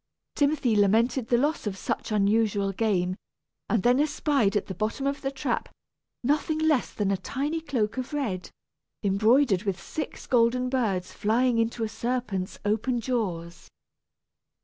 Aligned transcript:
Timothy 0.33 0.75
lamented 0.75 1.27
the 1.27 1.37
loss 1.37 1.67
of 1.67 1.77
such 1.77 2.11
unusual 2.11 2.71
game, 2.71 3.17
and 3.69 3.83
then 3.83 3.99
espied 3.99 4.57
at 4.57 4.65
the 4.65 4.73
bottom 4.73 5.05
of 5.05 5.21
the 5.21 5.29
trap 5.29 5.69
nothing 6.23 6.57
less 6.57 6.91
than 6.91 7.11
a 7.11 7.17
tiny 7.17 7.61
cloak 7.61 7.97
of 7.97 8.11
red, 8.11 8.49
embroidered 9.03 9.61
with 9.61 9.79
six 9.79 10.25
golden 10.25 10.69
birds 10.69 11.13
flying 11.13 11.59
into 11.59 11.83
a 11.83 11.87
serpent's 11.87 12.57
open 12.65 12.99
jaws! 12.99 13.69